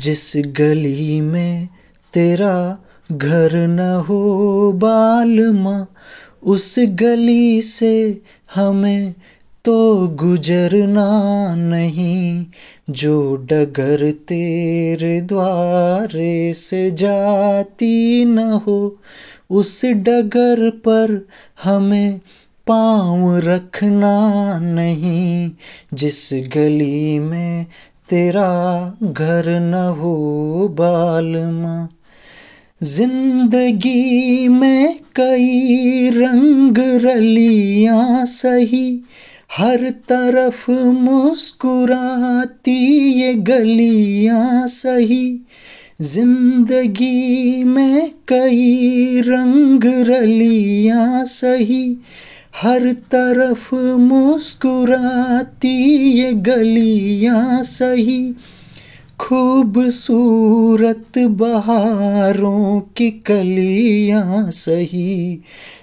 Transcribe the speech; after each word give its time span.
जिस 0.00 0.32
गली 0.36 1.20
में 1.20 1.68
तेरा 2.12 2.78
घर 3.12 3.50
न 3.54 4.04
हो 4.08 4.72
बालमा, 4.72 5.86
उस 6.42 6.74
गली 6.78 7.62
से 7.62 8.22
हमें 8.54 9.14
तो 9.64 10.08
गुजरना 10.08 11.08
नहीं, 11.54 12.46
जो 12.90 13.36
डगर 13.36 14.10
तेरे 14.10 15.20
द्वारे 15.20 16.54
से 16.54 16.90
जाती 16.90 18.24
न 18.24 18.38
हो, 18.38 18.98
उस 19.50 19.84
डगर 19.84 20.70
पर 20.70 21.26
हमें 21.64 22.20
पाँव 22.66 23.38
रखना 23.38 24.58
नहीं, 24.58 25.50
जिस 25.94 26.30
गली 26.32 27.18
में 27.18 27.66
तेरा 28.10 28.96
घर 29.02 29.60
न 29.60 29.74
हो 29.74 30.68
बालमा। 30.68 31.88
ज़िंदगी 32.82 34.48
में 34.48 34.98
कई 35.16 36.10
रंग 36.10 36.78
रलियाँ 36.78 38.26
सही, 38.26 39.02
हर 39.56 39.90
तरफ़ 39.90 40.70
मुस्कुराती 40.70 43.20
ये 43.20 43.34
गलियाँ 43.34 44.66
सही। 44.66 45.40
ज़िंदगी 46.00 47.64
में 47.64 48.12
कई 48.28 49.20
रंग 49.20 49.84
रलियाँ 49.84 51.24
सही 51.24 51.96
हर 52.56 52.92
तरफ़ 52.92 53.74
मुस्कुराती 53.74 56.18
ये 56.18 56.32
गलियाँ 56.32 57.62
सही। 57.62 58.34
खूबसूरत 59.20 61.18
बहारों 61.18 62.80
की 62.80 63.10
कलियाँ 63.10 64.50
सही। 64.50 65.40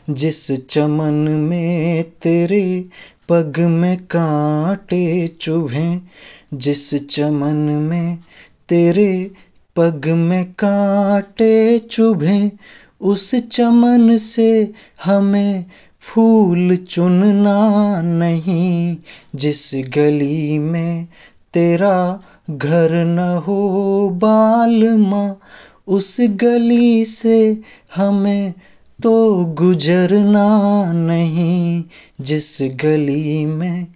जिस 0.10 0.52
चमन 0.52 1.14
में 1.14 2.04
तेरे 2.04 2.86
पग 3.30 3.60
में 3.60 3.98
कांटे 3.98 5.28
चुभे, 5.28 6.02
जिस 6.54 7.10
चमन 7.10 7.56
में 7.56 8.18
तेरे 8.70 9.32
पग 9.76 10.08
में 10.08 10.46
कांटे 10.46 11.80
चुभे, 11.80 12.52
उस 13.02 13.36
चमन 13.36 14.18
से 14.18 14.72
हमें 15.06 15.66
फूल 16.08 16.76
चुनना 16.76 18.02
नहीं, 18.02 18.98
जिस 19.36 19.72
गली 19.76 20.60
में 20.60 21.08
तेरा 21.54 22.20
घर 22.52 22.90
न 22.92 23.20
हो 23.48 24.10
बालमा, 24.10 25.36
उस 25.88 26.18
गली 26.22 27.06
से 27.06 27.62
हमें 27.96 28.54
तो 29.04 29.46
गुजरना 29.46 30.92
नहीं, 30.92 31.84
जिस 32.22 32.60
गली 32.62 33.46
में 33.46 33.88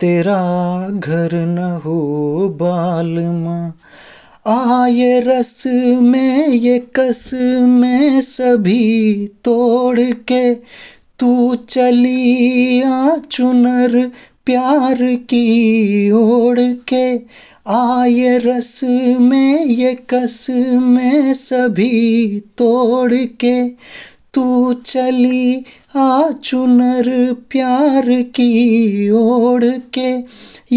तेरा 0.00 0.88
घर 0.90 1.30
न 1.34 1.80
हो 1.84 2.48
बालमा। 2.48 3.72
आए 4.46 5.20
रस 5.20 5.64
में, 6.00 6.48
ये 6.48 6.78
कस 6.78 7.30
में 7.62 8.20
सभी 8.20 9.26
तोड़ 9.26 10.00
के 10.00 10.54
तू 11.18 11.54
चली 11.54 12.82
आ 12.82 13.16
चुनर 13.16 14.10
प्यार 14.46 14.98
की 15.00 16.10
ओढ़ 16.10 16.60
के। 16.60 17.16
आए 17.68 18.38
रस 18.38 18.80
में 19.20 19.64
ये 19.64 19.94
कस 19.94 20.46
में 20.80 21.32
सभी 21.32 22.40
तोड़ 22.40 23.14
के। 23.14 23.68
तू 24.36 24.72
चली 24.72 25.64
आ 25.96 26.30
चुनर 26.30 27.32
प्यार 27.50 28.22
की 28.22 29.10
ओढ़ 29.10 29.64
के, 29.64 30.18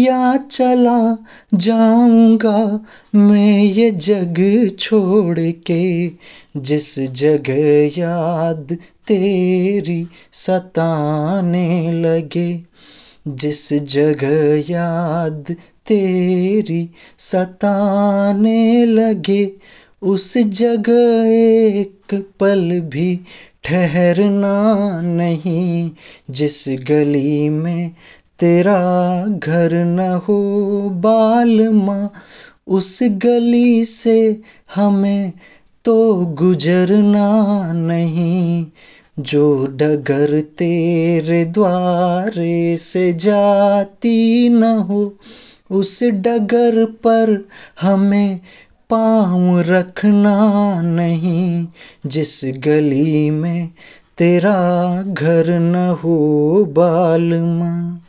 या 0.00 0.36
चला 0.36 1.16
जाऊँगा 1.54 2.84
मैं 3.14 3.62
ये 3.62 3.90
जग 3.90 4.70
छोड़ 4.78 5.38
के, 5.38 6.10
जिस 6.56 7.00
जग 7.00 7.44
याद 7.98 8.78
तेरी 9.06 10.06
सताने 10.32 11.92
लगे, 11.92 12.62
जिस 13.28 13.72
जग 13.72 14.18
याद 14.70 15.56
तेरी 15.86 16.90
सताने 17.18 18.86
लगे, 18.86 19.52
उस 20.02 20.38
जगह 20.38 21.24
एक 21.28 22.26
पल 22.40 22.80
भी 22.80 23.20
ठहरना 23.64 25.00
नहीं 25.00 25.90
जिस 26.30 26.64
गली 26.68 27.48
में 27.48 27.90
तेरा 28.38 29.24
घर 29.26 29.74
न 29.74 30.00
हो 30.28 30.40
बालमा 30.90 32.08
उस 32.66 33.02
गली 33.02 33.84
से 33.84 34.40
हमें 34.74 35.32
तो 35.84 36.26
गुजरना 36.26 37.72
नहीं। 37.72 38.66
जो 39.18 39.66
डगर 39.66 40.40
तेरे 40.40 41.44
द्वारे 41.44 42.76
से 42.76 43.12
जाती 43.12 44.48
न 44.48 44.64
हो, 44.64 45.14
उस 45.70 46.04
डगर 46.04 46.84
पर 46.84 47.48
हमें 47.80 48.40
पाँव 48.90 49.60
रखना 49.60 50.36
नहीं 50.82 51.66
जिस 52.06 52.40
गली 52.44 53.30
में 53.30 53.70
तेरा 54.18 55.02
घर 55.02 55.58
न 55.58 55.74
हो 56.04 56.18
बालमा। 56.64 58.00